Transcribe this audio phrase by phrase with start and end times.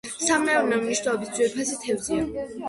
[0.27, 2.27] სამეურნეო მნიშვნელობის, ძვირფასი თევზია.